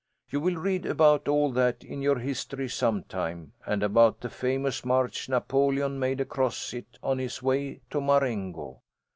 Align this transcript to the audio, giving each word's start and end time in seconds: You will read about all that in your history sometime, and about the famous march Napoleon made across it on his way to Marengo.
You 0.31 0.39
will 0.39 0.55
read 0.55 0.87
about 0.87 1.27
all 1.27 1.51
that 1.51 1.83
in 1.83 2.01
your 2.01 2.17
history 2.17 2.67
sometime, 2.67 3.53
and 3.67 3.83
about 3.83 4.21
the 4.21 4.31
famous 4.31 4.83
march 4.83 5.29
Napoleon 5.29 5.99
made 5.99 6.19
across 6.19 6.73
it 6.73 6.97
on 7.03 7.19
his 7.19 7.43
way 7.43 7.81
to 7.91 8.01
Marengo. 8.01 8.81